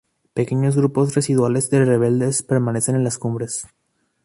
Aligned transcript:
Pequeños 0.33 0.75
grupos 0.75 1.13
residuales 1.13 1.69
de 1.69 1.85
rebeldes 1.85 2.41
permanecen 2.41 2.95
en 2.95 3.03
las 3.03 3.19
cumbres. 3.19 3.67